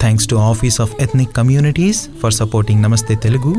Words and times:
Thanks 0.00 0.28
to 0.28 0.36
office 0.44 0.80
of 0.80 0.92
ethnic 1.02 1.32
communities 1.32 2.00
for 2.20 2.34
supporting 2.34 2.82
Namaste 2.82 3.16
Telugu 3.16 3.52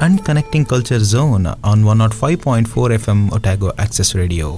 and 0.00 0.20
connecting 0.26 0.66
culture 0.66 1.02
zone 1.06 1.46
on 1.64 1.84
one 1.84 1.98
not 1.98 2.14
five 2.14 2.38
point 2.46 2.68
four 2.68 2.92
FM 2.92 3.30
Otago 3.34 3.70
access 3.80 4.16
radio 4.16 4.50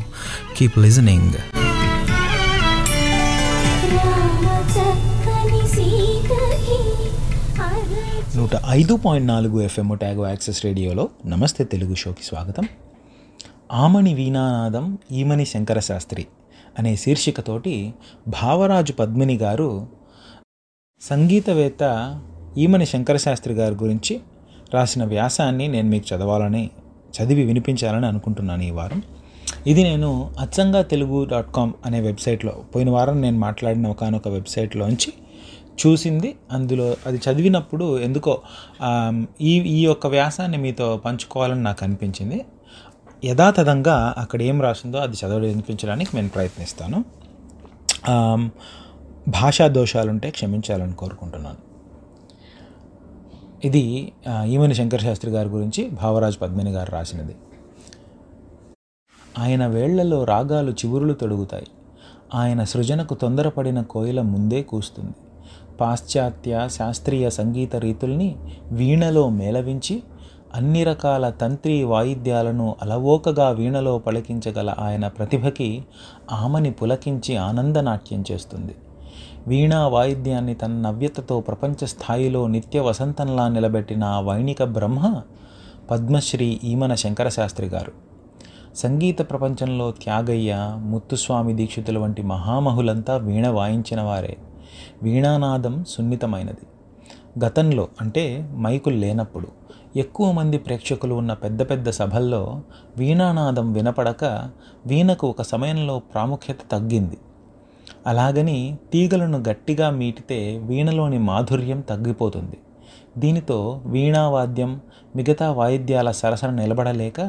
keep 0.57 0.79
listening 0.79 1.37
నూట 8.37 8.51
ఐదు 8.71 8.95
point 8.97 9.29
నాలుగు 9.29 9.57
FM 9.63 9.89
Otago 9.93 10.27
access 10.27 10.65
రేడియోలో 10.65 11.05
నమస్తే 11.27 11.65
తెలుగు 11.65 11.95
షోకి 11.95 12.25
స్వాగతం. 12.25 12.65
ఆమణి 13.75 14.15
వీణానాదం 14.15 14.85
ఈమణి 15.13 15.45
శంకర 15.45 15.79
శాస్త్రి 15.81 16.25
అనే 16.79 16.97
శీర్షికతోటి 16.97 17.75
భావరాజు 18.29 18.93
పద్మిని 18.93 19.37
గారు 19.37 19.69
సంగీతవేత్త 21.09 21.83
ఈమని 22.59 22.87
శంకర 22.87 23.17
శాస్త్రి 23.17 23.55
గారి 23.55 23.75
గురించి 23.75 24.15
రాసిన 24.75 25.03
వ్యాసాన్ని 25.05 25.67
నేను 25.69 25.89
మీకు 25.89 26.07
చదవాలని 26.11 26.65
చదివి 27.17 27.43
వినిపించాలని 27.45 28.07
అనుకుంటున్నాను 28.07 28.63
ఈ 28.63 28.71
వారం. 28.71 29.01
ఇది 29.67 29.83
నేను 29.83 30.11
అచ్చంగా 30.41 30.81
తెలుగు 30.83 31.19
డాట్ 31.31 31.51
కామ్ 31.53 31.73
అనే 31.87 32.01
వెబ్సైట్లో 32.01 32.53
పోయిన 32.73 32.91
వారం 32.91 33.17
నేను 33.21 33.39
మాట్లాడిన 33.39 33.87
ఒకనొక 33.87 34.29
వెబ్సైట్లోంచి 34.29 35.13
చూసింది. 35.81 36.31
అందులో 36.53 36.89
అది 37.07 37.21
చదివినప్పుడు 37.27 37.87
ఎందుకో 37.99 38.35
ఈ 39.41 39.55
ఈ 39.77 39.81
యొక్క 39.85 40.07
వ్యాసాన్ని 40.17 40.59
మీతో 40.59 40.89
పంచుకోవాలని 41.05 41.63
నాకు 41.63 41.85
అనిపించింది. 41.85 42.41
యథాతథంగా 43.25 43.97
అక్కడ 44.19 44.43
ఏం 44.43 44.61
రాసిందో 44.63 44.99
అది 44.99 45.17
చదవ 45.23 45.41
వినిపించడానికి 45.53 46.11
నేను 46.17 46.29
ప్రయత్నిస్తాను. 46.29 47.01
భాషా 49.29 49.67
దోషాలుంటే 49.67 50.31
క్షమించాలని 50.31 50.93
కోరుకుంటున్నాను. 50.93 51.57
ఇది 53.67 54.13
ఆ, 54.29 54.45
ఈమని 54.45 54.75
శంకర 54.75 54.99
శాస్త్రి 54.99 55.31
గారి 55.31 55.49
గురించి 55.49 55.89
భావరాజ్ 55.91 56.41
పద్మిని 56.43 56.71
గారు 56.71 56.93
రాసినది. 56.93 57.37
ఆయన 59.39 59.67
వేళ్ళలో 59.67 60.25
రాగాలు 60.25 60.71
చివురులు 60.71 61.13
తొడుగుతాయి. 61.13 61.67
ఆయన 62.35 62.65
సృజనకు 62.65 63.15
తొందరపడిన 63.15 63.83
కోయిల 63.83 64.21
ముందే 64.21 64.63
కూస్తుంది. 64.63 65.13
పాశ్చాత్య 65.81 66.69
శాస్త్రీయ 66.73 67.31
సంగీత 67.31 67.77
రీతుల్ని 67.77 68.37
వీణలో 68.73 69.29
మేళవించి 69.29 70.03
అన్ని 70.55 70.85
రకాల 70.85 71.31
తంత్రి 71.31 71.85
వాయిద్యాలను 71.85 72.77
అలవోకగా 72.83 73.51
వీణలో 73.51 73.99
పలికించగల 73.99 74.75
ఆయన 74.79 75.09
ప్రతిభకి 75.09 75.85
ఆమని 76.33 76.71
పులకించి 76.71 77.37
ఆనందనాట్యం 77.37 78.25
చేస్తుంది. 78.33 78.75
వీణా 79.47 79.89
వాయిద్యాన్ని 79.89 80.55
తన 80.55 80.69
నవ్యతతో 80.69 81.41
ప్రపంచ 81.41 81.87
స్థాయిలో 81.87 82.47
నిత్య 82.47 82.81
వసంతంలా 82.81 83.49
నిలబెట్టిన 83.49 84.23
వైణిక 84.25 84.63
బ్రహ్మ 84.63 85.23
పద్మశ్రీ 85.91 86.61
ఈమన 86.65 86.95
శంకరశాస్త్రి 86.95 87.67
గారు. 87.67 87.93
సంగీత 88.75 89.31
ప్రపంచంలో 89.31 89.91
త్యాగయ్య 89.91 90.75
ముత్తుస్వామి 90.79 91.53
దీక్షితుల 91.53 91.99
వంటి 91.99 92.23
మహామహులంతా 92.23 93.17
వీణ 93.17 93.49
వాయించిన 93.49 94.01
వారే. 94.01 94.37
వీణానాదం 95.03 95.85
సున్నితమైనది. 95.89 96.67
గతంలో 97.45 97.89
అంటే 98.01 98.49
మైకులు 98.57 98.97
లేనప్పుడు 98.97 99.49
ఎక్కువ 99.97 100.33
మంది 100.33 100.59
ప్రేక్షకులు 100.59 101.15
ఉన్న 101.15 101.33
పెద్ద 101.33 101.71
పెద్ద 101.71 101.91
సభల్లో 101.91 102.63
వీణానాదం 102.97 103.73
వినపడక 103.73 104.51
వీణకు 104.87 105.27
ఒక 105.27 105.43
సమయంలో 105.43 105.99
ప్రాముఖ్యత 105.99 106.57
తగ్గింది. 106.73 107.19
అలాగని 108.07 108.77
తీగలను 108.93 109.39
గట్టిగా 109.49 109.91
మీటితే 109.91 110.59
వీణలోని 110.59 111.19
మాధుర్యం 111.19 111.81
తగ్గిపోతుంది. 111.81 112.59
దీనితో 113.19 113.83
వీణావాద్యం 113.87 114.81
మిగతా 115.17 115.53
వాయిద్యాల 115.53 116.11
సరసన 116.11 116.51
నిలబడలేక 116.51 117.21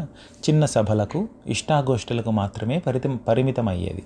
చిన్న 0.49 0.65
సభలకు 0.65 1.27
ఇష్టాగోష్ఠులకు 1.47 2.31
మాత్రమే 2.31 2.79
పరితి 2.79 3.09
పరిమితమయ్యేది. 3.27 4.03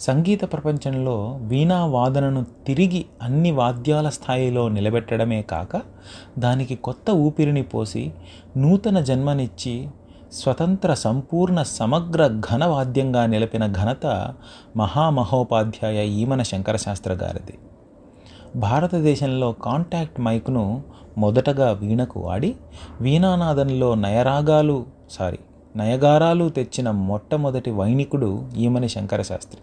సంగీత 0.00 0.42
ప్రపంచంలో 0.52 1.38
వీణా 1.42 1.86
వాదనను 1.86 2.46
తిరిగి 2.66 3.04
అన్ని 3.22 3.50
వాద్యాల 3.50 4.08
స్థాయిలో 4.08 4.68
నిలబెట్టడమే 4.68 5.42
కాక 5.42 5.82
దానికి 6.38 6.74
కొత్త 6.74 7.10
ఊపిరిని 7.10 7.62
పోసి 7.62 8.12
నూతన 8.56 9.00
జన్మనిచ్చి 9.00 9.88
స్వతంత్ర 10.32 10.94
సంపూర్ణ 10.94 11.62
సమగ్ర 11.62 12.40
ఘన 12.40 12.64
వాద్యంగా 12.64 13.26
నిలిపిన 13.26 13.66
ఘనత 13.66 14.34
మహామహోపాధ్యాయ 14.76 16.02
ఈమన 16.08 16.42
శంకరశాస్త్ర 16.42 17.12
గారిది. 17.12 17.58
భారతదేశంలో 18.56 19.52
కాంటాక్ట్ 19.52 20.20
మైక్ను 20.20 20.82
మొదటగా 21.18 21.70
వీణకు 21.72 22.20
వాడి 22.20 22.54
వీణానాదంలో 23.00 23.94
నయరాగాలు 23.94 24.86
సారీ 25.10 25.38
నయగారాలు 25.76 26.48
తెచ్చిన 26.48 26.90
మొట్టమొదటి 26.90 27.70
వైణికుడు 27.70 28.46
ఈమని 28.56 28.88
శంకరశాస్త్రి 28.88 29.60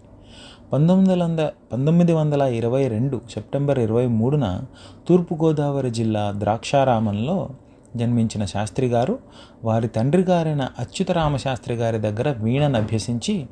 పంతొమ్మిది 0.72 1.22
వందల 1.22 1.50
పంతొమ్మిది 1.72 2.12
వందల 2.12 2.42
ఇరవై 2.42 2.88
రెండు 2.88 3.20
సెప్టెంబర్ 3.30 3.78
ఇరవై 3.78 4.06
మూడున 4.06 4.60
తూర్పుగోదావరి 5.08 5.90
జిల్లా 5.90 6.32
ద్రాక్షారామంలో 6.38 7.50
జన్మించిన 7.96 8.44
శాస్త్రి 8.44 8.86
గారు 8.86 9.18
వారి 9.64 9.88
తండ్రి 9.88 10.22
గారైన 10.22 10.68
అచ్యుతరామ 10.78 11.36
శాస్త్రి 11.36 11.74
గారి 11.74 11.98
దగ్గర 11.98 12.32
వీణను 12.32 12.78
అభ్యసించి 12.78 13.46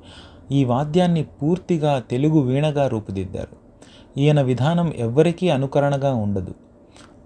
ఈ 0.53 0.65
వాద్యాన్ని 0.65 1.25
పూర్తిగా 1.25 1.99
తెలుగు 1.99 2.41
వీణగా 2.41 2.89
రూపుదిద్దారు. 2.89 3.67
ఈయన 4.19 4.43
విధానం 4.43 4.93
ఎవ్వరికీ 4.97 5.49
అనుకరణగా 5.49 6.15
ఉండదు. 6.15 6.55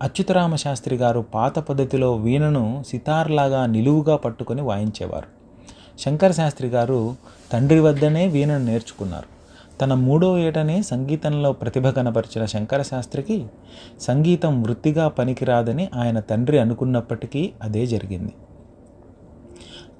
అచ్యుతరామ 0.02 0.54
శాస్త్రి 0.54 0.96
గారు 0.96 1.20
పాత 1.20 1.58
పద్ధతిలో 1.58 2.14
వీణను 2.14 2.84
సితార్లాగా 2.88 3.66
నిలువుగా 3.66 4.16
పట్టుకొని 4.16 4.62
వాయించేవారు. 4.62 5.26
శంకర 6.00 6.30
శాస్త్రి 6.30 6.68
గారు 6.68 7.16
తండ్రి 7.52 7.80
వద్దనే 7.80 8.26
వీణను 8.26 8.64
నేర్చుకున్నారు. 8.64 9.39
తన 9.80 9.94
మూడో 9.94 10.38
ఏటనే 10.38 10.82
సంగీతంలో 10.82 11.52
ప్రతిభ 11.52 11.88
కనపరిచిన 11.88 12.44
శంకర 12.44 12.82
శాస్త్రికి 12.82 13.46
సంగీతం 14.00 14.62
వృత్తిగా 14.62 15.08
పనికిరాదని 15.08 15.88
ఆయన 15.94 16.20
తండ్రి 16.20 16.58
అనుకున్నప్పటికీ 16.58 17.52
అదే 17.62 17.86
జరిగింది. 17.86 18.32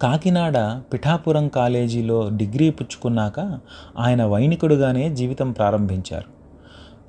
కాకినాడ 0.03 0.81
పిఠాపురం 0.93 1.49
కాలేజీలో 1.49 2.31
డిగ్రీ 2.37 2.71
పుచ్చుకున్నాక 2.71 3.59
ఆయన 3.99 4.25
వైణికుడుగానే 4.25 5.15
జీవితం 5.15 5.53
ప్రారంభించారు. 5.53 6.41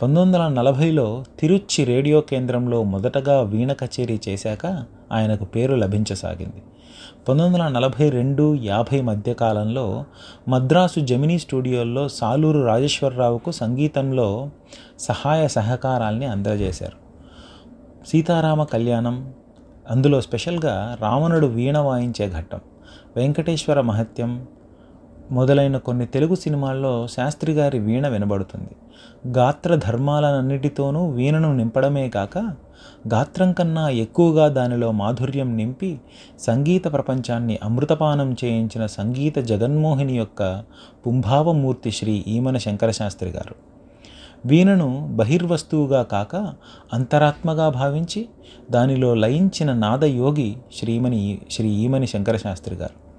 పంతొమ్మిది 0.02 0.38
వందల 0.38 0.48
నలభైలో 0.48 1.24
తిరుచి 1.40 1.86
రేడియో 1.86 2.22
కేంద్రంలో 2.22 2.84
మొదటగా 2.84 3.42
వీణ 3.42 3.74
కచేరీ 3.74 4.20
చేశాక 4.30 4.86
ఆయనకు 5.12 5.46
పేరు 5.46 5.76
లభించసాగింది. 5.76 6.64
పంతొమ్మిది 7.30 7.64
వందల 7.64 7.80
నలభై 7.80 8.10
రెండు 8.10 8.56
యాభై 8.56 9.02
మధ్యకాలంలో 9.02 10.06
మద్రాసు 10.48 11.00
జమినీ 11.00 11.40
స్టూడియోల్లో 11.40 12.08
సాలూరు 12.08 12.66
రాజేశ్వరరావుకు 12.66 13.52
సంగీతంలో 13.52 14.50
సహాయ 15.00 15.48
సహకారాల్ని 15.48 16.26
అందజేశారు. 16.26 16.98
సీతారామ 18.08 18.64
కళ్యాణం 18.64 19.34
అందులో 19.90 20.22
స్పెషల్గా 20.22 20.98
రావణుడు 21.02 21.48
వీణ 21.48 21.78
వాయించే 21.78 22.30
ఘట్టం 22.30 22.60
వెంకటేశ్వర 23.16 23.82
మహత్యం 23.82 24.46
మొదలైన 25.32 25.78
కొన్ని 25.78 26.06
తెలుగు 26.06 26.36
సినిమాల్లో 26.36 27.08
శాస్త్రి 27.08 27.54
గారి 27.54 27.80
వీణ 27.80 28.08
వినబడుతుంది. 28.08 28.70
గాత్ర 29.38 29.76
ధర్మాలన్నిటితోనూ 29.76 31.10
వీణను 31.10 31.58
నింపడమే 31.58 32.10
కాక 32.10 32.38
గాత్రం 33.08 33.54
కన్నా 33.54 33.90
ఎక్కువగా 33.90 34.48
దానిలో 34.48 34.92
మాధుర్యం 34.92 35.58
నింపి 35.58 36.00
సంగీత 36.40 36.84
ప్రపంచాన్ని 36.84 37.60
అమృతపానం 37.64 38.36
చేయించిన 38.46 38.86
సంగీత 38.86 39.40
జగన్మోహిని 39.40 40.18
యొక్క 40.18 40.64
పుంభావమూర్తి 41.08 41.92
శ్రీ 41.92 42.24
ఈమన 42.28 42.58
శంకరశాస్త్రి 42.58 43.30
గారు. 43.30 43.56
వీణను 44.46 45.08
బహిర్వస్తువుగా 45.16 46.04
కాక 46.04 46.36
అంతరాత్మగా 46.94 47.70
భావించి 47.70 48.30
దానిలో 48.72 49.14
లయించిన 49.14 49.74
నాదయోగి 49.74 50.58
శ్రీమణి 50.80 51.42
శ్రీ 51.52 51.70
ఈమని 51.70 52.08
శంకరశాస్త్రి 52.08 52.76
గారు. 52.76 53.11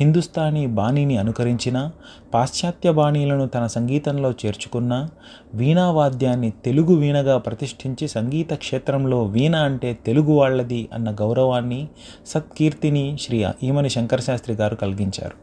హిందుస్థానీ 0.00 0.66
బాణీని 0.66 1.16
అనుకరించిన 1.16 1.90
పాశ్చాత్య 2.34 2.90
బాణీలను 2.92 3.46
తన 3.46 3.66
సంగీతంలో 3.66 4.30
చేర్చుకున్న 4.30 5.08
వీణావాద్యాన్ని 5.54 6.50
తెలుగు 6.64 6.94
వీణగా 6.94 7.38
ప్రతిష్ఠించి 7.38 8.08
సంగీత 8.08 8.54
క్షేత్రంలో 8.54 9.22
వీణ 9.22 9.56
అంటే 9.56 9.98
తెలుగు 10.06 10.32
వాళ్ళది 10.32 10.88
అన్న 10.92 11.10
గౌరవాన్ని 11.10 11.88
సత్కీర్తిని 12.26 13.16
శ్రీ 13.20 13.44
ఈమని 13.62 13.90
శంకరశాస్త్రి 13.90 14.54
గారు 14.54 14.76
కలిగించారు. 14.76 15.36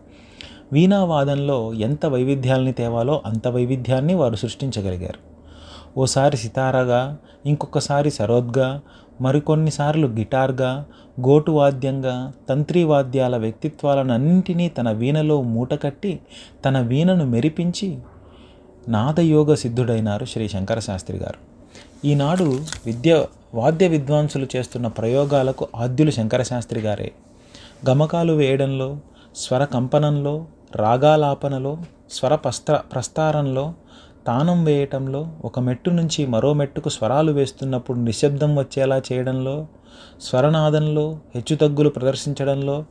వీణావాదంలో 0.74 1.74
ఎంత 1.74 2.06
వైవిధ్యాల్ని 2.06 2.74
తేవాలో 2.74 3.22
అంత 3.25 3.48
వైవిధ్యాన్ని 3.48 4.13
వారు 4.13 4.36
సృష్టించగలిగారు. 4.36 5.31
ఓసారి 6.00 6.38
సితారాగా 6.38 7.18
ఇంకొకసారి 7.45 8.12
సరోద్గా 8.12 8.81
మరికొన్నిసార్లు 9.21 10.07
గిటార్గా 10.07 10.71
గోటు 11.27 11.51
వాద్యంగా 11.51 12.15
తంత్రి 12.50 12.81
వాద్యాల 12.83 13.35
వ్యక్తిత్వాలను 13.38 14.13
అన్నింటినీ 14.13 14.69
తన 14.69 14.91
వీణలో 15.01 15.41
మూటకట్టి 15.41 16.13
తన 16.65 16.79
వీణను 16.91 17.25
మెరిపించి 17.25 17.89
నాదయోగ 18.89 19.53
సిద్ధుడైనారు 19.53 20.25
శ్రీ 20.25 20.47
శంకరశాస్త్రి 20.47 21.18
గారు. 21.18 21.39
ఈనాడు 22.07 22.47
విద్య 22.85 23.12
వాద్య 23.53 23.88
విద్వాంసులు 23.88 24.47
చేస్తున్న 24.56 24.88
ప్రయోగాలకు 24.88 25.68
ఆద్యులు 25.75 26.12
శంకరశాస్త్రి 26.12 26.81
గారే. 26.81 27.09
గమకాలు 27.89 28.33
వేయడంలో 28.33 28.89
స్వర 29.35 29.63
కంపనంలో 29.65 30.35
రాగాలాపనలో 30.75 31.73
స్వర 32.12 32.35
ప్రస్త 32.35 32.71
ప్రస్తారంలో 32.94 33.65
తానం 34.27 34.63
వేయటంలో 34.63 35.31
ఒక 35.45 35.59
మెట్టు 35.59 35.89
నుంచి 35.89 36.25
మరో 36.25 36.53
మెట్టుకు 36.53 36.89
స్వరాలు 36.89 37.31
వేస్తున్నప్పుడు 37.31 38.00
నిశ్శబ్దం 38.00 38.56
వచ్చేలా 38.56 39.01
చేయడంలో 39.12 39.68
స్వరనాదంలో 40.21 41.19
హెచ్చుతగ్గులు 41.35 41.89
ప్రదర్శించడంలో 41.89 42.85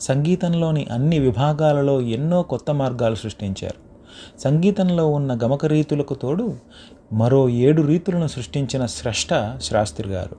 సంగీతంలోని 0.00 0.86
అన్ని 0.92 1.18
విభాగాలలో 1.18 2.00
ఎన్నో 2.00 2.42
కొత్త 2.42 2.70
మార్గాలు 2.70 3.14
సృష్టించారు. 3.14 3.84
సంగీతంలో 4.40 5.08
ఉన్న 5.08 5.38
గమక 5.44 5.66
రీతులకు 5.66 6.14
తోడు 6.14 6.54
మరో 7.12 7.48
ఏడు 7.48 7.82
రీతులను 7.82 8.26
సృష్టించిన 8.26 8.86
స్రష్ట 8.86 9.58
శాస్త్రి 9.58 10.08
గారు. 10.08 10.36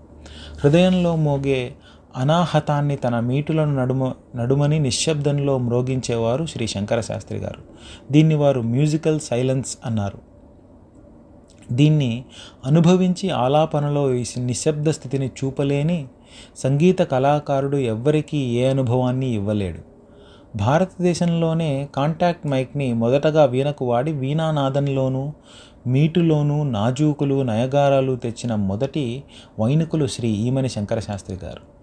హృదయంలో 0.63 1.15
మోగే 1.15 1.75
అనాహతాన్ని 2.15 2.95
తన 2.95 3.19
మీటులను 3.19 3.75
నడుమ 3.75 4.13
నడుమని 4.35 4.79
నిశ్శబ్దంలో 4.79 5.57
మ్రోగించేవారు 5.57 6.45
శ్రీ 6.45 6.67
శంకర 6.67 7.01
శాస్త్రి 7.01 7.39
గారు. 7.39 7.61
దీన్ని 8.11 8.35
వారు 8.35 8.61
మ్యూజికల్ 8.61 9.19
సైలెన్స్ 9.19 9.77
అన్నారు. 9.85 10.19
దీన్ని 11.71 12.25
అనుభవించి 12.65 13.29
ఆలాపనలో 13.29 14.13
ఈ 14.13 14.25
నిశ్శబ్ద 14.37 14.89
స్థితిని 14.89 15.27
చూపలేని 15.27 16.07
సంగీత 16.57 17.01
కళాకారుడు 17.01 17.77
ఎవ్వరికీ 17.77 18.37
ఏ 18.37 18.69
అనుభవాన్ని 18.69 19.29
ఇవ్వలేడు. 19.29 19.79
భారతదేశంలోనే 20.55 21.87
కాంటాక్ట్ 21.95 22.47
మైక్ని 22.47 22.93
మొదటగా 22.93 23.45
వీణకు 23.45 23.85
వాడి 23.85 24.11
వీణానాదంలోనూ 24.11 25.33
మీటులోనూ 25.87 26.63
నాజూకులు 26.63 27.41
నయగారాలు 27.41 28.15
తెచ్చిన 28.15 28.55
మొదటి 28.55 29.23
వైనుకులు 29.59 30.07
శ్రీ 30.07 30.29
ఈమని 30.29 30.69
శంకరశాస్త్రి 30.69 31.37
గారు. 31.37 31.74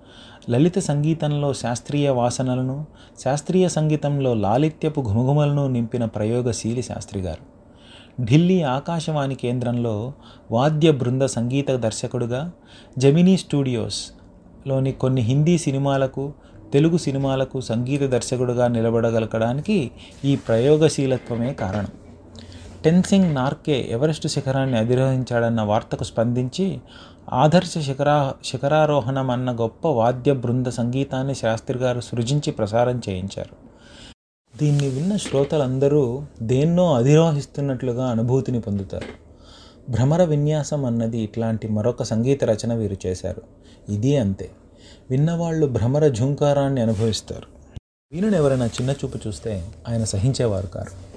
లలిత 0.50 0.78
సంగీతంలో 0.78 1.54
శాస్త్రీయ 1.54 2.08
వాసనలను 2.10 2.86
శాస్త్రీయ 3.20 3.68
సంగీతంలో 3.68 4.34
లాలిత్యపు 4.34 5.00
ఘుమఘుమలను 5.00 5.68
నింపిన 5.68 6.04
ప్రయోగశీలి 6.04 6.82
శాస్త్రి 6.82 7.20
గారు. 7.20 7.42
ఢిల్లీ 8.20 8.62
ఆకాశవాణి 8.62 9.34
కేంద్రంలో 9.34 10.12
వాద్య 10.50 10.90
బృంద 10.90 11.22
సంగీత 11.22 11.70
దర్శకుడుగా 11.70 12.52
జమినీ 12.98 13.36
స్టూడియోస్లోని 13.36 14.92
కొన్ని 14.92 15.22
హిందీ 15.22 15.58
సినిమాలకు 15.58 16.32
తెలుగు 16.72 16.96
సినిమాలకు 16.96 17.60
సంగీత 17.60 18.02
దర్శకుడుగా 18.02 18.68
నిలబడగలగడానికి 18.68 19.90
ఈ 20.24 20.36
ప్రయోగశీలత్వమే 20.36 21.54
కారణం. 21.54 21.90
టెన్సింగ్ 22.84 23.34
నార్కే 23.34 23.88
ఎవరెస్ట్ 23.90 24.26
శిఖరాన్ని 24.26 24.78
అధిరోహించాడన్న 24.78 25.62
వార్తకు 25.62 26.04
స్పందించి 26.04 26.80
ఆదర్శ 27.32 27.78
శిఖరా 27.78 28.34
శిఖరారోహణం 28.44 29.30
అన్న 29.30 29.52
గొప్ప 29.52 29.88
వాద్య 29.88 30.32
బృంద 30.32 30.66
సంగీతాన్ని 30.66 31.34
శాస్త్రి 31.34 31.78
గారు 31.78 32.00
సృజించి 32.00 32.50
ప్రసారం 32.52 33.00
చేయించారు. 33.08 33.56
దీన్ని 34.56 34.88
విన్న 34.88 35.16
శ్రోతలందరూ 35.16 36.22
దేన్నో 36.42 36.94
అధిరోహిస్తున్నట్లుగా 36.94 38.06
అనుభూతిని 38.06 38.60
పొందుతారు. 38.60 39.06
భ్రమర 39.90 40.24
విన్యాసం 40.24 40.84
అన్నది 40.84 41.18
ఇట్లాంటి 41.18 41.68
మరొక 41.68 42.02
సంగీత 42.02 42.44
రచన 42.44 42.74
వీరు 42.74 42.96
చేశారు. 43.06 43.42
ఇది 43.88 44.16
అంతే. 44.16 44.50
విన్నవాళ్ళు 45.10 45.66
భ్రమర 45.66 46.08
ఝుంకారాన్ని 46.08 46.80
అనుభవిస్తారు. 46.80 47.46
వీణను 48.12 48.36
ఎవరైనా 48.36 48.66
చిన్న 48.66 48.90
చూపు 48.90 49.18
చూస్తే 49.26 49.68
ఆయన 49.88 50.04
సహించేవారు 50.04 50.66
కారు. 50.66 51.12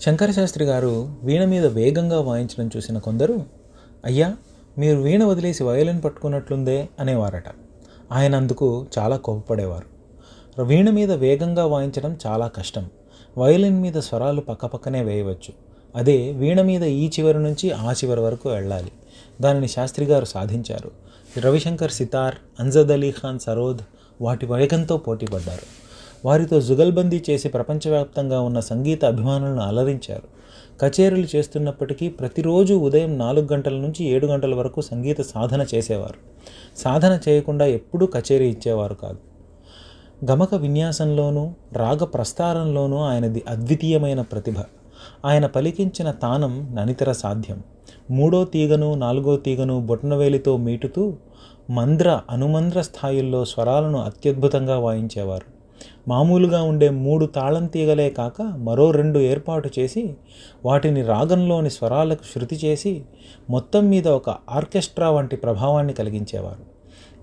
శంకరశాస్త్రి 0.00 0.64
గారు 0.64 1.16
వీణ 1.22 1.44
మీద 1.44 1.66
వేగంగా 1.66 2.20
వాయించడం 2.20 2.70
చూసిన 2.76 2.98
కొందరు 2.98 3.57
అయ్యా 4.04 4.36
మీరు 4.78 4.98
వీణ 4.98 5.24
వదిలేసి 5.24 5.64
వయలిన్ 5.64 6.02
పట్టుకున్నట్లుందే 6.04 6.88
అనేవారట. 7.00 7.44
ఆయన 8.12 8.36
అందుకు 8.36 8.86
చాలా 8.98 9.16
కోపపడేవారు. 9.16 9.98
వీణ 10.62 10.90
మీద 10.90 11.12
వేగంగా 11.12 11.66
వాయించడం 11.66 12.16
చాలా 12.26 12.48
కష్టం. 12.48 12.90
వయలిన్ 13.38 13.82
మీద 13.82 13.94
స్వరాలు 13.94 14.40
పక్కపక్కనే 14.40 15.02
వేయవచ్చు. 15.02 15.68
అదే 15.96 16.32
వీణ 16.32 16.62
మీద 16.62 16.82
ఈ 16.82 17.08
చివరి 17.08 17.42
నుంచి 17.42 17.70
ఆ 17.70 17.92
చివరి 17.92 18.20
వరకు 18.20 18.48
వెళ్ళాలి. 18.48 18.92
దానిని 19.40 19.68
శాస్త్రి 19.68 20.06
గారు 20.06 20.24
సాధించారు. 20.24 20.90
రవిశంకర్ 21.40 21.90
సితార్ 21.90 22.34
అంజద్ 22.60 22.92
అలీ 22.92 23.10
ఖాన్ 23.10 23.38
సరోద్ 23.38 23.78
వాటి 24.20 24.46
వేగంతో 24.46 24.96
పోటీపడ్డారు. 24.96 25.87
వారితో 26.24 26.60
జుగల్బందీ 26.60 27.22
చేసి 27.30 27.48
ప్రపంచవ్యాప్తంగా 27.48 28.40
ఉన్న 28.40 28.60
సంగీత 28.60 29.04
అభిమానులను 29.04 29.60
అలరించారు. 29.60 30.38
కచేరీలు 30.80 31.26
చేస్తున్నప్పటికీ 31.36 32.08
ప్రతిరోజు 32.08 32.74
ఉదయం 32.74 33.18
నాలుగు 33.18 33.48
గంటల 33.52 33.74
నుంచి 33.74 34.04
ఏడు 34.04 34.26
గంటల 34.26 34.54
వరకు 34.54 34.80
సంగీత 34.80 35.20
సాధన 35.20 35.66
చేసేవారు. 35.74 36.14
సాధన 36.78 37.20
చేయకుండా 37.28 37.66
ఎప్పుడూ 37.66 38.06
కచేరీ 38.06 38.48
ఇచ్చేవారు 38.48 38.94
కాదు. 38.94 39.18
గమక 40.30 40.54
విన్యాసంలోనూ 40.54 41.50
రాగ 41.72 42.04
ప్రస్తారంలోనూ 42.04 42.96
ఆయనది 42.96 43.44
అద్వితీయమైన 43.48 44.22
ప్రతిభ. 44.22 44.54
ఆయన 45.24 45.46
పలికించిన 45.46 46.10
తానం 46.10 46.72
ననితర 46.74 47.12
సాధ్యం. 47.12 47.62
మూడో 48.10 48.44
తీగను 48.44 48.94
నాలుగో 48.94 49.36
తీగను 49.36 49.80
బొట్టనవేలితో 49.80 50.56
మీటుతూ 50.56 51.12
మంద్ర 51.70 52.20
అనుమంద్ర 52.30 52.80
స్థాయిల్లో 52.80 53.44
స్వరాలను 53.44 53.98
అత్యద్భుతంగా 53.98 54.78
వాయించేవారు. 54.78 55.57
మామూలుగా 56.08 56.62
ఉండే 56.62 56.90
మూడు 56.90 57.26
తాళం 57.26 57.66
తీగలే 57.66 58.10
కాక 58.10 58.42
మరో 58.42 58.90
రెండు 58.90 59.18
ఏర్పాటు 59.18 59.70
చేసి 59.78 60.14
వాటిని 60.64 61.02
రాగంలోని 61.02 61.70
స్వరాలకు 61.70 62.22
శృతి 62.34 62.56
చేసి 62.56 63.02
మొత్తం 63.50 63.88
మీద 63.88 64.08
ఒక 64.08 64.30
ఆర్కెస్ట్రా 64.50 65.10
వంటి 65.10 65.36
ప్రభావాన్ని 65.36 65.92
కలిగించేవారు. 65.92 66.78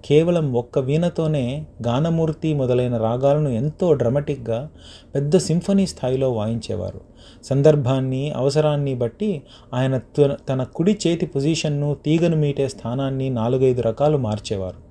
కేవలం 0.06 0.54
ఒక్క 0.54 0.80
వీణతోనే 0.80 1.66
గానమూర్తి 1.88 2.54
మొదలైన 2.54 2.98
రాగాలను 2.98 3.50
ఎంతో 3.50 3.94
డ్రమటిక్గా 3.94 4.70
పెద్ద 5.16 5.38
సింఫనీ 5.38 5.88
స్థాయిలో 5.88 6.32
వాయించేవారు. 6.32 7.02
సందర్భాన్ని 7.44 8.32
అవసరాన్ని 8.32 8.96
బట్టి 8.96 9.42
ఆయన 9.74 9.98
తన- 9.98 10.36
తన 10.50 10.64
కుడి 10.64 11.00
చేతి 11.08 11.26
పొజిషన్ను 11.26 11.98
తీగను 12.06 12.38
మీటే 12.38 12.68
స్థానాన్ని 12.68 13.30
నాలుగైదు 13.30 13.82
రకాలు 13.82 14.18
మార్చేవారు. 14.18 14.85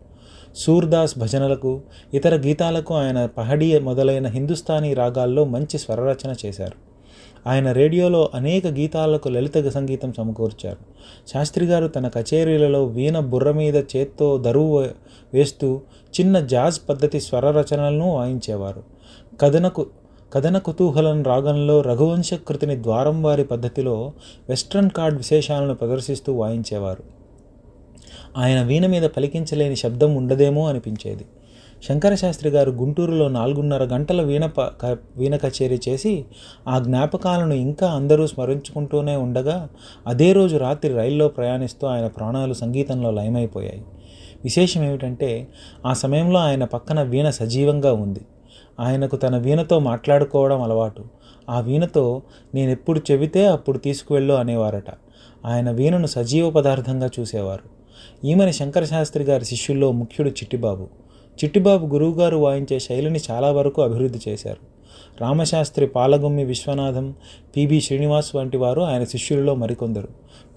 సూర్దాస్ 0.57 1.19
భజనలకు 1.19 1.81
ఇతర 2.15 2.37
గీతాలకు 2.37 2.95
ఆయన 2.95 3.27
పహడి 3.27 3.79
మొదలైన 3.79 4.27
హిందుస్థానీ 4.27 4.95
రాగాల్లో 4.95 5.45
మంచి 5.45 5.79
స్వరరచన 5.79 6.35
చేశారు. 6.47 6.95
ఆయన 7.49 7.73
రేడియోలో 7.73 8.31
అనేక 8.35 8.67
గీతాలకు 8.67 9.29
లలిత 9.29 9.69
సంగీతం 9.69 10.13
సమకూర్చారు. 10.13 10.77
శాస్త్రి 11.33 11.67
గారు 11.67 11.89
తన 11.89 12.09
కచేరీలలో 12.09 12.85
వీణ 12.85 13.19
బుర్ర 13.19 13.51
మీద 13.51 13.77
చేత్తో 13.77 14.39
దరువు 14.39 14.85
వేస్తూ 15.35 15.81
చిన్న 16.21 16.41
జాజ్ 16.41 16.89
పద్ధతి 16.89 17.21
స్వర 17.21 17.51
రచనలను 17.51 18.15
వాయించేవారు. 18.15 18.83
కథనకు 19.41 19.87
కథన 20.33 20.59
కుతూహలం 20.59 21.23
రాగంలో 21.23 21.81
రఘువంశ 21.81 22.35
కృతిని 22.35 22.83
ద్వారం 22.83 23.23
వారి 23.23 23.45
పద్ధతిలో 23.45 24.13
వెస్ట్రన్ 24.49 24.91
కార్డ్ 24.91 25.17
విశేషాలను 25.17 25.75
ప్రదర్శిస్తూ 25.75 26.33
వాయించేవారు. 26.33 27.24
ఆయన 28.37 28.63
వీణ 28.63 28.87
మీద 28.87 29.03
పలికించలేని 29.03 29.77
శబ్దం 29.77 30.17
ఉండదేమో 30.17 30.69
అనిపించేది. 30.69 31.27
శంకరశాస్త్రి 31.89 32.51
గారు 32.51 32.71
గుంటూరులో 32.71 33.29
నాలుగున్నర 33.29 33.85
గంటల 33.85 34.23
వీణ 34.23 34.47
ప 34.47 34.61
క- 34.61 34.99
వీణ 35.17 35.37
కచేరీ 35.37 35.81
చేసి 35.89 36.25
ఆ 36.69 36.79
జ్ఞాపకాలను 36.79 37.55
ఇంకా 37.55 37.87
అందరూ 37.87 38.27
స్మరించుకుంటూనే 38.27 39.17
ఉండగా 39.17 39.69
అదే 40.07 40.33
రోజు 40.33 40.57
రాత్రి 40.57 40.95
రైల్లో 40.95 41.29
ప్రయాణిస్తూ 41.29 41.87
ఆయన 41.87 42.07
ప్రాణాలు 42.07 42.53
సంగీతంలో 42.53 43.11
లయమైపోయాయి. 43.11 43.85
విశేషం 44.45 44.85
ఏమిటంటే 44.85 45.49
ఆ 45.87 45.93
సమయంలో 45.93 46.39
ఆయన 46.39 46.65
పక్కన 46.65 47.03
వీణ 47.03 47.31
సజీవంగా 47.31 47.93
ఉంది. 47.93 48.21
ఆయనకు 48.81 49.17
తన 49.17 49.37
వీణతో 49.37 49.79
మాట్లాడుకోవడం 49.79 50.63
అలవాటు. 50.63 51.05
ఆ 51.51 51.61
వీణతో 51.61 52.23
నేను 52.55 52.71
ఎప్పుడు 52.71 53.01
చెబితే 53.11 53.47
అప్పుడు 53.47 53.79
తీసుకువెళ్ళు 53.79 54.35
అనేవారట. 54.35 54.91
ఆయన 55.47 55.71
వీణను 55.71 56.07
సజీవ 56.07 56.51
పదార్థంగా 56.51 57.11
చూసేవారు. 57.21 57.74
ఈమెని 58.25 58.53
శంకరశాస్త్రి 58.53 59.25
గారి 59.25 59.45
శిష్యుల్లో 59.45 59.93
ముఖ్యుడు 59.93 60.31
చిట్టిబాబు. 60.31 60.87
చిట్టిబాబు 61.45 61.87
గురువుగారు 61.87 62.37
వాయించే 62.37 62.79
శైలిని 62.79 63.21
చాలా 63.31 63.53
వరకు 63.53 63.83
అభివృద్ధి 63.83 64.19
చేశారు. 64.29 64.75
రామశాస్త్రి 65.21 65.87
పాలగుమ్మి 65.87 66.45
విశ్వనాథం 66.45 67.15
పిబి 67.57 67.81
శ్రీనివాస్ 67.81 68.37
వంటి 68.37 68.57
వారు 68.57 68.83
ఆయన 68.83 69.05
శిష్యులలో 69.05 69.55
మరికొందరు. 69.55 70.09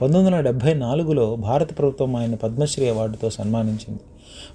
పంతొమ్మిది 0.01 0.25
వందల 0.25 0.39
డెబ్భై 0.39 0.73
నాలుగులో 0.73 1.35
భారత 1.35 1.77
ప్రభుత్వం 1.77 2.15
ఆయన 2.15 2.35
పద్మశ్రీ 2.35 2.89
అవార్డుతో 2.89 3.29
సన్మానించింది. 3.29 3.99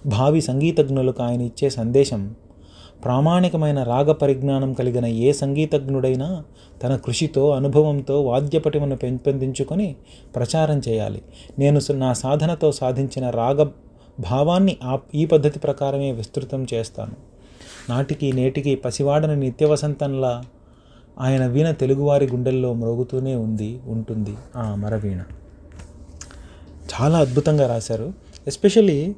భావి 0.07 0.41
సంగీతజ్ఞులకు 0.41 1.23
ఆయన 1.23 1.41
ఇచ్చే 1.41 1.71
సందేశం 1.71 2.35
ప్రామాణికమైన 3.05 3.83
రాగ 3.83 4.13
పరిజ్ఞానం 4.13 4.73
కలిగిన 4.73 5.07
ఏ 5.07 5.33
సంగీతజ్ఞుడైనా 5.33 6.45
తన 6.83 6.97
కృషితో 6.97 7.51
అనుభవంతో 7.51 8.23
వాద్యపటిమను 8.23 8.97
పెంపొందించుకొని 8.97 9.97
ప్రచారం 10.37 10.81
చేయాలి. 10.89 11.23
నేను 11.59 11.81
నా 11.91 12.13
సాధనతో 12.13 12.73
సాధించిన 12.73 13.31
రాగ 13.31 13.67
భావాన్ని 14.21 14.77
ఆ 14.85 14.99
ఈ 15.15 15.25
పద్ధతి 15.27 15.59
ప్రకారమే 15.59 16.13
విస్తృతం 16.13 16.67
చేస్తాను. 16.75 17.13
నాటికి 17.91 18.33
నేటికి 18.33 18.75
పసివాడని 18.75 19.37
నిత్యవసంతంలా 19.37 20.45
ఆయన 21.21 21.47
వీణ 21.47 21.71
తెలుగువారి 21.71 22.27
గుండెల్లో 22.27 22.73
మ్రోగుతూనే 22.73 23.35
ఉంది 23.35 23.81
ఉంటుంది. 23.87 24.35
ఆ 24.57 24.75
మరవీణ. 24.75 25.21
చాలా 26.93 27.19
అద్భుతంగా 27.19 27.67
రాశారు. 27.67 28.13
ఎస్పెషల్లీ 28.47 29.15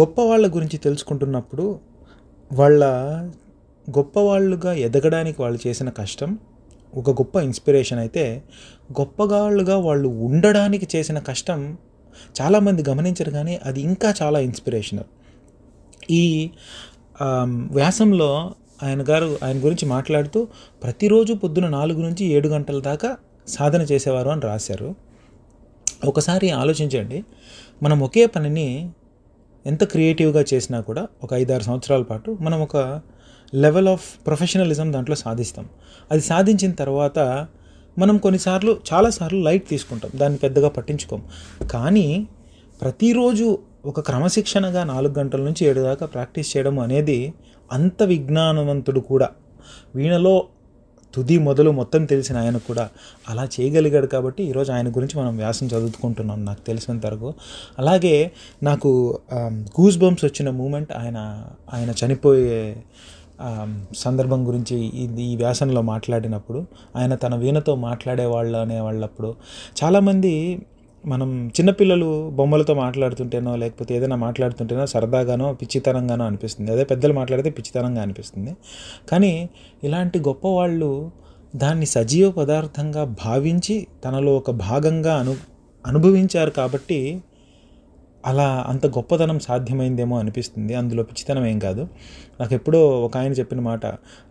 గొప్ప 0.00 0.20
వాళ్ళ 0.20 0.54
గురించి 0.54 0.78
తెలుసుకుంటున్నప్పుడు 0.78 1.93
వాళ్ళ 2.52 2.84
గొప్పవాళ్ళుగా 3.90 4.72
ఎదగడానికి 4.72 5.42
వాళ్ళు 5.42 5.68
చేసిన 5.68 5.90
కష్టం 5.90 6.38
ఒక 6.94 7.10
గొప్ప 7.10 7.36
ఇన్స్పిరేషన్ 7.36 7.98
అయితే 7.98 8.42
గొప్పగాళ్ళుగా 8.92 9.78
వాళ్ళు 9.78 10.08
ఉండడానికి 10.08 10.88
చేసిన 10.96 11.18
కష్టం 11.18 11.78
చాలామంది 12.42 12.84
గమనించరు 12.88 13.30
కానీ 13.30 13.60
అది 13.64 13.80
ఇంకా 13.80 14.14
చాలా 14.22 14.38
ఇన్స్పిరేషనల్ 14.38 15.04
ఈ 16.10 16.50
వ్యాసంలో 17.70 18.54
ఆయన 18.82 19.04
గారు 19.08 19.38
ఆయన 19.42 19.56
గురించి 19.56 19.88
మాట్లాడుతూ 19.88 20.48
ప్రతిరోజు 20.82 21.32
పొద్దున 21.32 21.68
నాలుగు 21.68 22.02
నుంచి 22.02 22.26
ఏడు 22.26 22.48
గంటల 22.48 22.80
దాకా 22.80 23.16
సాధన 23.48 23.82
చేసేవారు 23.82 24.28
అని 24.28 24.40
రాశారు. 24.40 24.94
ఒకసారి 26.04 26.50
ఆలోచించండి 26.50 27.24
మనం 27.82 28.00
ఒకే 28.00 28.26
పనిని 28.26 28.90
ఎంత 29.66 29.84
క్రియేటివ్గా 29.84 30.44
చేసినా 30.54 30.80
కూడా 30.80 31.06
ఒక 31.24 31.34
ఐదారు 31.34 31.62
సంవత్సరాల 31.62 32.02
పాటు 32.02 32.38
మనం 32.40 32.62
ఒక 32.62 33.00
లెవెల్ 33.54 33.88
ఆఫ్ 33.88 34.26
ప్రొఫెషనలిజం 34.26 34.92
దాంట్లో 34.92 35.16
సాధిస్తాం. 35.16 35.66
అది 36.10 36.20
సాధించిన 36.20 36.72
తర్వాత 36.72 37.18
మనం 37.98 38.16
కొన్నిసార్లు 38.18 38.76
చాలాసార్లు 38.94 39.42
లైట్ 39.42 39.68
తీసుకుంటాం. 39.68 40.10
దాన్ని 40.16 40.38
పెద్దగా 40.38 40.68
పట్టించుకోం. 40.68 41.22
కానీ 41.70 42.26
ప్రతిరోజు 42.80 43.58
ఒక 43.86 44.00
క్రమశిక్షణగా 44.00 44.84
నాలుగు 44.84 45.18
గంటల 45.18 45.40
నుంచి 45.40 45.66
ఏడు 45.66 45.80
దాకా 45.80 46.06
ప్రాక్టీస్ 46.06 46.56
చేయడం 46.56 46.78
అనేది 46.78 47.34
అంత 47.72 48.02
విజ్ఞానవంతుడు 48.02 49.00
కూడా 49.00 49.28
వీణలో 49.94 50.44
తుది 51.14 51.36
మొదలు 51.38 51.70
మొత్తం 51.70 52.02
తెలిసిన 52.04 52.36
ఆయన 52.38 52.58
కూడా 52.68 52.84
అలా 53.28 53.44
చేయగలిగాడు 53.54 54.06
కాబట్టి 54.06 54.42
ఈరోజు 54.44 54.70
ఆయన 54.72 54.88
గురించి 54.88 55.16
మనం 55.18 55.32
వ్యాసం 55.36 55.66
చదువుకుంటున్నాం 55.66 56.38
నాకు 56.44 56.62
తెలిసినంత 56.66 57.04
వరకు. 57.06 57.30
అలాగే 57.78 58.16
నాకు 58.62 58.90
గూస్ 59.78 59.98
బంప్స్ 59.98 60.24
వచ్చిన 60.24 60.50
మూమెంట్ 60.60 60.92
ఆయన 60.92 61.18
ఆయన 61.74 61.90
చనిపోయే 62.02 62.60
సందర్భం 63.96 64.40
గురించి 64.48 64.76
ఇది 65.04 65.22
ఈ 65.22 65.36
వ్యాసంలో 65.36 65.80
మాట్లాడినప్పుడు 65.92 66.60
ఆయన 66.96 67.14
తన 67.14 67.34
వీణతో 67.34 67.72
మాట్లాడే 67.88 68.26
వాళ్ళు 68.26 68.58
అనేవాళ్ళప్పుడు 68.58 69.30
చాలామంది 69.76 70.32
మనం 71.06 71.48
చిన్నపిల్లలు 71.48 72.30
బొమ్మలతో 72.30 72.74
మాట్లాడుతుంటేనో 72.74 73.56
లేకపోతే 73.56 73.96
ఏదైనా 73.96 74.16
మాట్లాడుతుంటేనో 74.16 74.86
సరదాగానో 74.86 75.52
పిచ్చితనంగానో 75.52 76.24
అనిపిస్తుంది. 76.24 76.72
అదే 76.72 76.84
పెద్దలు 76.84 77.12
మాట్లాడితే 77.12 77.50
పిచ్చితనంగా 77.50 78.02
అనిపిస్తుంది. 78.02 78.56
కానీ 79.08 79.48
ఇలాంటి 79.84 80.18
గొప్పవాళ్ళు 80.18 81.10
దాన్ని 81.56 81.86
సజీవ 81.86 82.30
పదార్థంగా 82.30 83.16
భావించి 83.24 83.86
తనలో 84.04 84.36
ఒక 84.36 84.50
భాగంగా 84.50 85.16
అను 85.16 85.36
అనుభవించారు 85.86 86.50
కాబట్టి 86.50 87.22
అలా 88.24 88.64
అంత 88.68 88.86
గొప్పతనం 88.86 89.40
సాధ్యమైందేమో 89.40 90.18
అనిపిస్తుంది. 90.18 90.74
అందులో 90.74 91.02
పిచ్చితనం 91.02 91.46
ఏం 91.46 91.58
కాదు. 91.58 91.88
నాకు 92.40 92.54
ఎప్పుడో 92.54 92.80
ఒక 93.00 93.16
ఆయన 93.16 93.32
చెప్పిన 93.32 93.60
మాట 93.60 93.86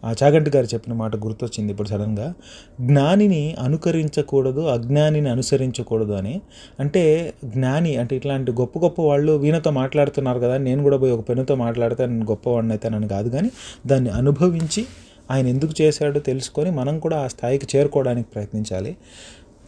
ఆ 0.06 0.12
చాగంటి 0.24 0.52
గారు 0.56 0.66
చెప్పిన 0.66 0.94
మాట 0.94 1.16
గుర్తొచ్చింది 1.16 1.72
ఇప్పుడు 1.72 1.88
సడన్గా 1.88 2.34
జ్ఞానిని 2.82 3.56
అనుకరించకూడదు 3.60 4.62
అజ్ఞానిని 4.62 5.30
అనుసరించకూడదు 5.30 6.14
అని. 6.14 6.42
అంటే 6.80 7.34
జ్ఞాని 7.46 7.98
అంటే 7.98 8.16
ఇట్లాంటి 8.16 8.52
గొప్ప 8.52 8.80
గొప్ప 8.80 9.02
వాళ్ళు 9.02 9.32
వీణతో 9.32 9.72
మాట్లాడుతున్నారు 9.72 10.40
కదా 10.40 10.58
నేను 10.58 10.84
కూడా 10.84 10.98
పోయి 10.98 11.14
ఒక 11.14 11.30
పెన్నుతో 11.30 11.56
మాట్లాడితే 11.56 12.06
నేను 12.06 12.26
గొప్పవాడిని 12.26 12.72
అవుతానని 12.72 13.08
కాదు 13.08 13.30
కానీ 13.30 13.52
దాన్ని 13.88 14.10
అనుభవించి 14.10 14.86
ఆయన 15.32 15.48
ఎందుకు 15.48 15.82
చేశాడో 15.82 16.20
తెలుసుకొని 16.20 16.72
మనం 16.72 17.00
కూడా 17.00 17.18
ఆ 17.20 17.28
స్థాయికి 17.28 17.78
చేరుకోవడానికి 17.78 18.28
ప్రయత్నించాలి. 18.34 18.98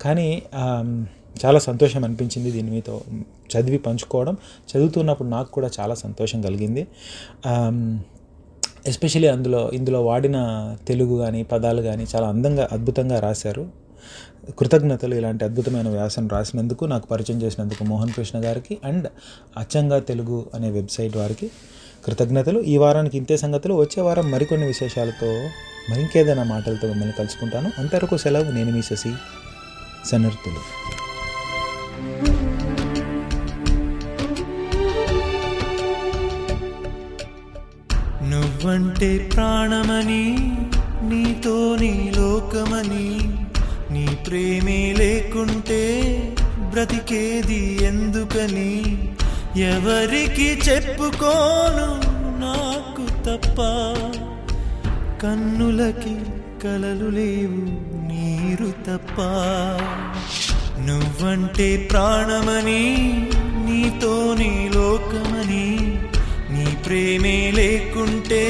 కానీ 0.01 0.43
చాలా 1.45 1.59
సంతోషం 1.59 2.03
అనిపించింది 2.03 2.51
దీని 2.51 2.71
మీతో 2.71 3.01
చదివి 3.53 3.77
పంచుకోవడం. 3.77 4.37
చదువుతున్నప్పుడు 4.71 5.27
నాకు 5.27 5.51
కూడా 5.51 5.69
చాలా 5.79 5.95
సంతోషం 5.95 6.41
కలిగింది. 6.41 6.87
ఎస్పెషలీ 8.87 9.27
అందులో 9.27 9.71
ఇందులో 9.71 10.05
వాడిన 10.05 10.37
తెలుగు 10.87 11.17
కానీ 11.17 11.43
పదాలు 11.43 11.81
కానీ 11.81 12.05
చాలా 12.15 12.27
అందంగా 12.27 12.69
అద్భుతంగా 12.71 13.19
రాశారు. 13.19 13.67
కృతజ్ఞతలు 14.59 15.15
ఇలాంటి 15.15 15.45
అద్భుతమైన 15.45 15.89
వ్యాసం 15.89 16.27
రాసినందుకు 16.27 16.85
నాకు 16.85 17.07
పరిచయం 17.07 17.41
చేసినందుకు 17.41 17.83
మోహన్ 17.83 18.11
కృష్ణ 18.11 18.45
గారికి 18.45 18.77
అండ్ 18.85 19.07
అచ్చంగా 19.57 19.99
తెలుగు 19.99 20.45
అనే 20.53 20.69
వెబ్సైట్ 20.71 21.17
వారికి 21.17 21.51
కృతజ్ఞతలు. 22.05 22.59
ఈ 22.61 22.77
వారానికి 22.77 23.17
ఇంతే 23.17 23.37
సంగతులు. 23.37 23.73
వచ్చే 23.73 24.03
వారం 24.03 24.31
మరికొన్ని 24.31 24.67
విశేషాలతో 24.67 25.27
మరింకేదైనా 25.89 26.43
మాటలతో 26.43 26.87
మిమ్మల్ని 26.87 27.13
కలుసుకుంటాను. 27.19 27.71
అంతవరకు 27.77 28.17
సెలవు. 28.17 28.51
నేను 28.51 28.71
మీ 28.71 28.81
శశి. 28.81 29.13
సనర్థులు 30.05 31.04
నువ్వంటే 38.23 39.29
ప్రాణమని 39.33 40.23
నీతో 41.03 41.75
నీ 41.79 42.11
లోకమని 42.17 43.07
నీ 43.93 44.05
ప్రేమే 44.27 44.93
లేకుంటే 44.97 45.81
బ్రతికేది 46.59 47.83
ఎందుకని? 47.83 48.71
ఎవరికి 49.61 50.61
చెప్పుకోను 50.69 51.87
నాకు 52.39 53.05
తప్ప? 53.23 53.59
కన్నులకి 55.23 56.15
కలలు 56.63 57.09
లేవు 57.09 57.61
నీరు 58.07 58.71
తప్ప? 58.87 59.17
నువ్వంటే 61.25 61.87
ప్రాణమని 61.91 62.81
నీతో 63.65 64.35
నీ 64.39 64.69
లోకమని 64.73 65.69
నీ 66.49 66.65
ప్రేమే 66.85 67.51
లేకుంటే 67.51 68.43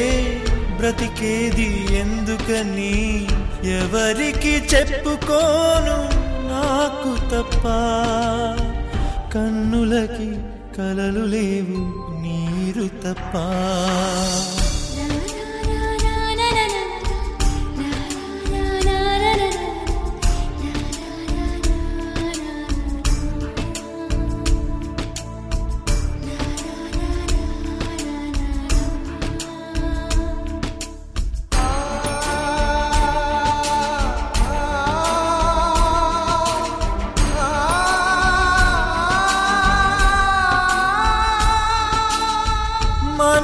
బ్రతికేది 0.78 1.70
ఎందుకని 1.96 2.98
ఎవరికి 3.72 4.54
చెప్పుకోను 4.76 5.98
నాకు 6.52 7.14
తప్ప. 7.32 7.64
కన్నులకి 9.34 10.30
కలలు 10.78 11.26
లేవు 11.26 11.82
నీరు 12.22 12.88
తప్ప. 12.88 13.36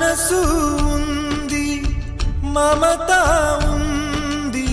మనసు 0.01 0.37
ఉంది 0.93 1.65
మమత 2.43 3.11
ఉంది 3.65 4.69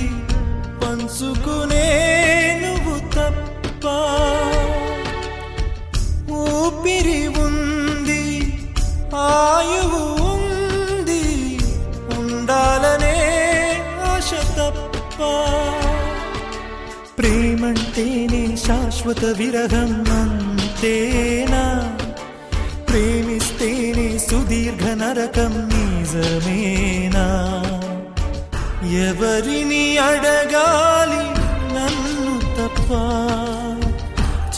పంచుకునే 0.81 1.89
నువ్వు 2.63 2.95
తప్ప 3.15 3.85
ఊపిరి 6.33 7.21
ఉంది 7.45 8.25
ఆయువు 9.15 10.03
ఉంది 10.33 11.25
ఉండాలనే 12.19 13.17
ఆశ 14.07 14.31
తప్ప. 14.59 15.21
ప్రేమంటేనే 17.19 18.57
శాశ్వత 18.57 19.25
విరహం 19.25 19.95
అంతేనా? 20.21 21.65
ప్రేమిస్తేనే 22.89 24.08
సుదీర్ఘ 24.31 24.87
నరకం 24.87 25.69
నిజమేనా 25.69 27.27
ఎవరిని 28.85 29.99
అడగాలి 29.99 31.23
నన్ను 31.75 32.41
తప్ప? 32.57 32.93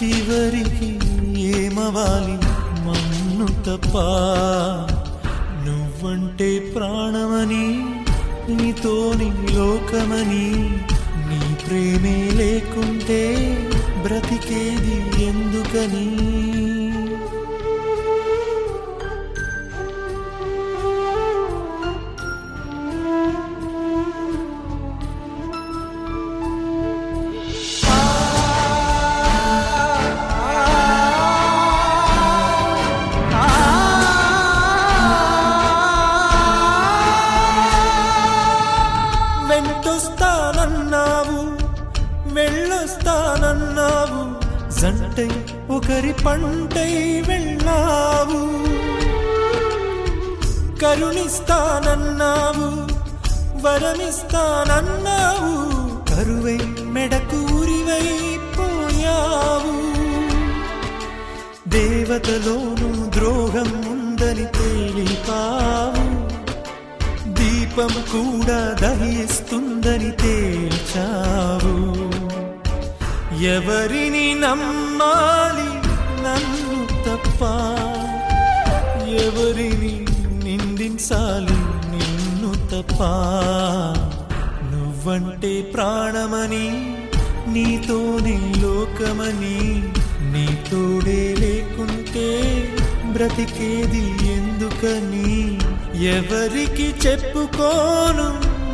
చివరికి 0.03 0.99
ఏమవాలి 1.37 2.39
మన్ను 2.87 3.47
తప్ప? 3.47 3.99
నువ్వంటే 5.67 6.73
ప్రాణమని 6.77 7.85
నీతోని 8.55 9.31
లోకమని 9.55 10.71
నీ 11.29 11.55
ప్రేమే 11.67 12.31
లేకుంటే 12.31 13.23
బ్రతికేది 14.03 15.25
ఎందుకని? 15.25 16.50
పంటై 45.21 45.75
ఒకరి 45.75 46.13
పంటై 46.13 47.25
వెళ్ళావు. 47.29 48.41
కరుణిస్తానన్నావు 50.81 51.61
వరమిస్తానన్నావు. 53.67 54.31
కరువై 56.15 56.59
మెడకూరివై 56.81 58.39
పోయావు. 58.59 59.81
దేవతలోను 61.69 63.11
ద్రోహం 63.11 63.85
ఉందని 63.91 64.45
తేలిపావు. 64.45 66.11
దీపం 67.29 67.91
కూడా 68.13 68.77
దహిస్తుందని 68.83 70.11
తేల్చావు. 70.11 72.01
ఎవరిని 73.43 74.35
నమ్మాలి 74.35 75.69
నన్ను 76.23 76.87
తప్ప? 77.07 77.45
ఎవరిని 79.09 80.07
నిందించాలి 80.45 81.59
నిన్ను 81.91 82.69
తప్ప? 82.69 83.03
నువ్వంటే 84.75 85.63
ప్రాణమని 85.63 86.97
నీతోనే 87.49 88.53
లోకమని 88.59 89.83
నీ 90.23 90.59
తోడే 90.71 91.35
లేకుంటే 91.39 92.29
బ్రతికేది 93.07 94.33
ఎందుకని? 94.33 95.59
ఎవరికి 96.05 96.95
చెప్పుకోను 97.07 98.29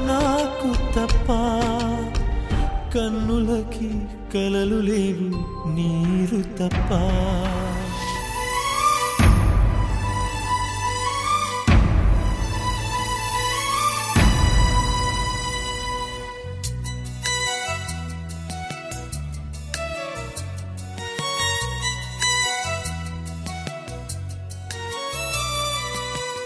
నాకు 0.06 0.98
తప్ప? 0.98 1.32
కన్నులకి 2.96 3.90
కలలు 4.34 4.76
లేవు 4.80 5.30
నీరు 5.74 6.42
తప్ప. 6.42 6.92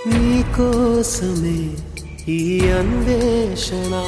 నీకోసమే 0.07 1.77
ఈ 2.33 2.61
అన్వేషణ. 2.69 4.05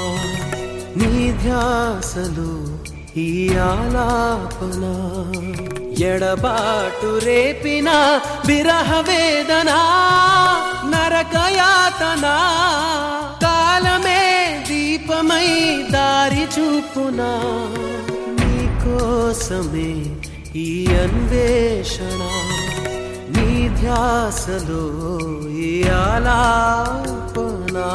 నీ 0.96 1.32
ధ్యాసలో 1.32 2.78
ఈ 3.16 3.56
ఆలాపన. 3.56 4.84
ఎడబాటు 6.04 7.24
రేపిన 7.24 8.20
విరహ 8.46 9.00
వేదన 9.00 9.70
నరకయాతన 10.86 12.40
కాలమే 13.42 14.64
దీపమై 14.68 15.86
దారి 15.90 16.40
చూపునా. 16.40 17.40
నీకోసమే 18.40 20.16
ఈ 20.58 20.86
అన్వేషణ. 20.86 22.28
నీ 23.36 23.68
ధ్యాసలో 23.68 25.10
ఈ 25.50 25.88
ఆలాపనా. 25.88 27.88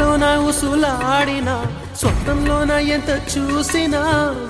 ఊహల్లోన 0.00 0.48
ఉసులాడినా 0.48 1.66
స్వప్నంలోన 1.96 2.70
ఎంత 2.70 3.10
చూసినా 3.32 4.00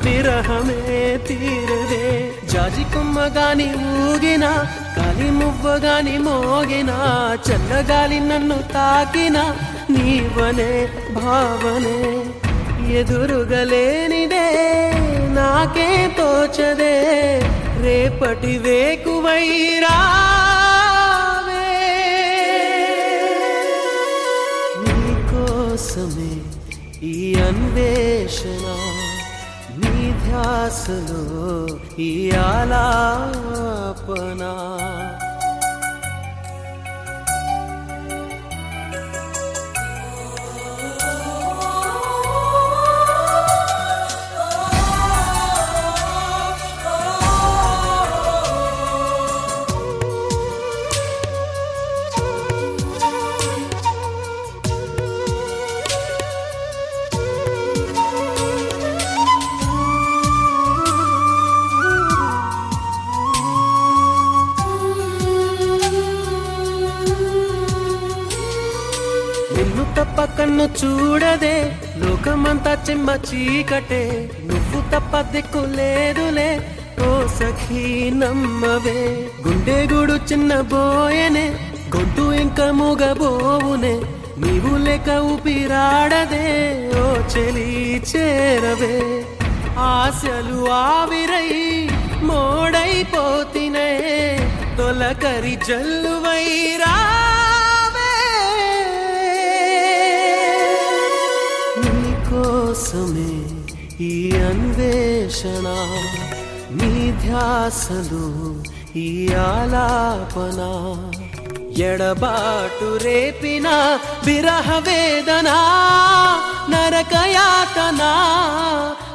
విరహమే 0.04 1.18
తీరదే. 1.26 2.06
జాజి 2.52 2.84
కొమ్మ 2.94 3.20
గాని 3.20 3.66
ఊగిన 4.02 4.44
కాలి 4.96 5.30
మువ్వ 5.30 5.68
గాని 5.68 6.18
మోగిన 6.18 6.90
చల్లగాలి 7.46 8.20
నన్ను 8.20 8.58
తాకిన 8.74 9.38
నీవనే 9.90 10.88
భావనే. 11.12 11.98
ఎదురుగలేనిదే 12.94 14.46
నాకే 15.36 15.90
తోచదే. 16.18 16.94
రేపటి 17.82 18.58
వేకువైరా 18.58 19.96
अन्वेशना 27.50 28.74
हि 31.96 32.12
आलापना 32.40 33.70
నిన్ను 70.60 70.86
చూడదే. 70.86 71.72
లోకమంతా 71.96 72.84
చెమ్మ 72.90 73.10
చీకటే. 73.10 74.30
నువ్వు 74.44 74.80
తప్ప 74.80 75.20
దిక్కు 75.20 75.58
లేదులే. 75.58 76.60
ఓ 77.06 77.26
సఖీ 77.26 78.10
నమ్మవే. 78.10 79.26
గుండె 79.46 79.88
గూడు 79.92 80.12
చిన్న 80.12 80.60
బోయనే. 80.60 81.52
గొడ్డు 81.96 82.32
ఇంకా 82.32 82.72
మూగబోవునే. 82.72 84.00
నీవు 84.38 84.76
లేక 84.76 85.08
ఊపిరాడదే. 85.18 86.74
ఓ 86.94 87.14
చెలి 87.36 88.02
చేరవే. 88.16 89.24
ఆశలు 89.78 90.70
ఆవిరై 90.70 91.88
మోడైపోతినే. 92.22 94.00
తొల 94.78 94.92
తొలకరి 94.92 95.58
వైరా 96.02 97.09
ఈ 104.02 104.12
అన్వేషణ 104.48 105.66
నీ 106.78 106.92
ధ్యాసలు 107.22 108.26
ఈ 108.98 109.08
ఆలాపన. 109.34 110.60
ఎడబాటు 111.82 112.88
రేపిన 113.04 113.68
విరహ 114.24 114.68
వేదన 114.78 115.48
నరకయాతన 116.72 118.02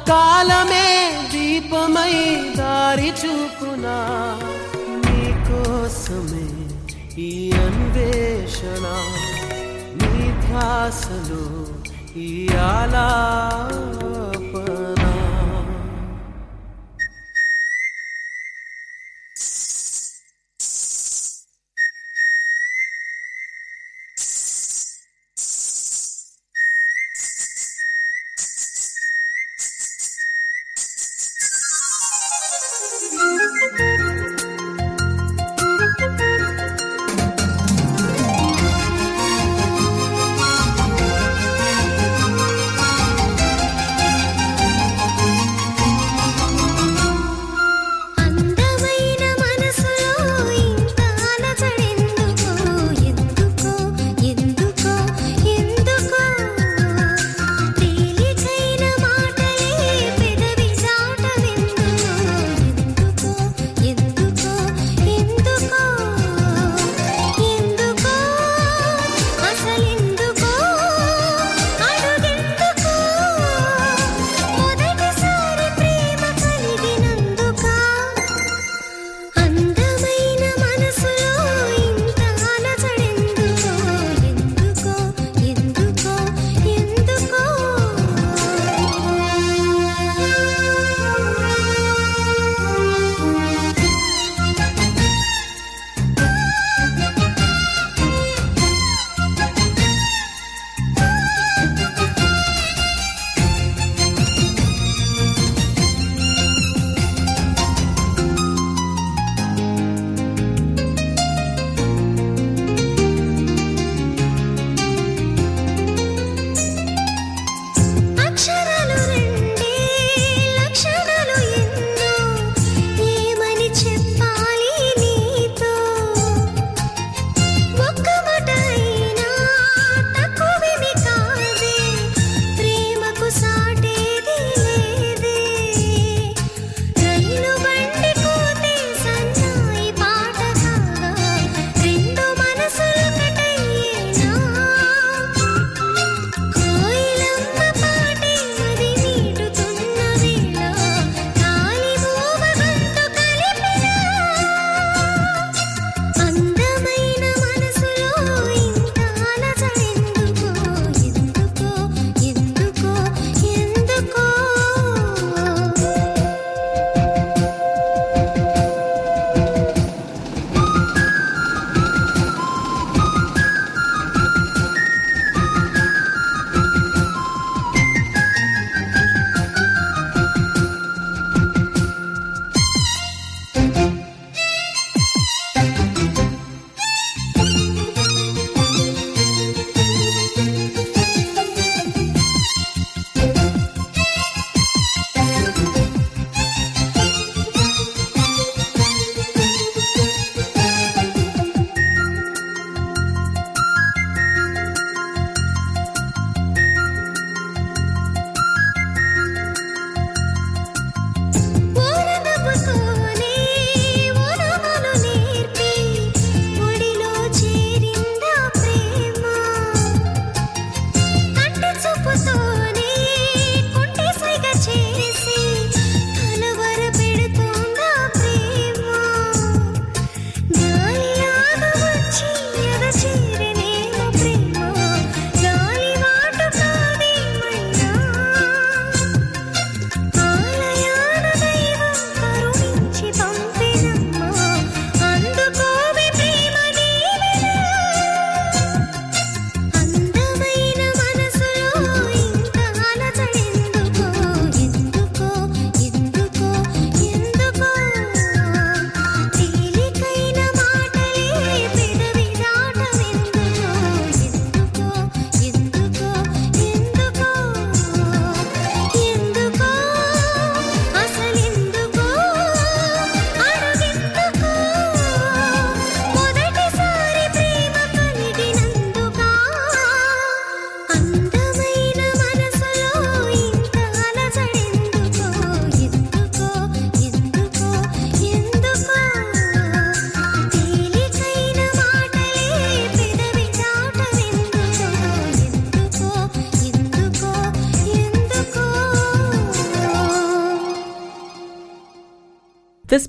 కాలమే 0.08 0.88
దీపమై 1.32 2.14
దారి 2.58 3.10
చూపునా. 3.22 3.96
నీకోసమే 5.06 6.46
ఈ 7.22 7.32
అన్వేషణ 7.64 8.86
నీ 10.00 10.16
ధ్యాసలు 10.46 11.44
ఈ 12.18 12.30
ఆలాపన 12.54 14.35